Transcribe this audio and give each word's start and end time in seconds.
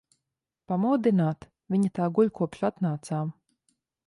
Pamodināt? 0.71 1.47
Viņa 1.75 1.93
tā 2.01 2.09
guļ, 2.17 2.33
kopš 2.41 2.65
atnācām. 2.71 3.31